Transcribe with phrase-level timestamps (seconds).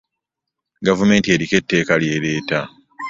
[0.87, 2.59] Gavumenti eriko eteeka lyereeta.